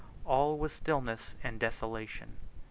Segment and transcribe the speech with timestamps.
[0.25, 2.37] All was stillness and desolation.